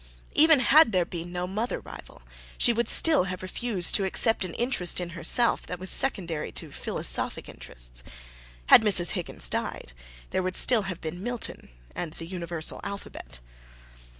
Even 0.33 0.61
had 0.61 0.93
there 0.93 1.05
been 1.05 1.31
no 1.31 1.45
mother 1.45 1.79
rival, 1.79 2.23
she 2.57 2.73
would 2.73 2.89
still 2.89 3.25
have 3.25 3.43
refused 3.43 3.93
to 3.93 4.03
accept 4.03 4.43
an 4.43 4.55
interest 4.55 4.99
in 4.99 5.09
herself 5.11 5.67
that 5.67 5.77
was 5.77 5.91
secondary 5.91 6.51
to 6.51 6.71
philosophic 6.71 7.47
interests. 7.47 8.01
Had 8.65 8.81
Mrs. 8.81 9.11
Higgins 9.11 9.47
died, 9.47 9.93
there 10.31 10.41
would 10.41 10.55
still 10.55 10.87
have 10.89 11.01
been 11.01 11.21
Milton 11.21 11.69
and 11.93 12.13
the 12.13 12.25
Universal 12.25 12.79
Alphabet. 12.83 13.41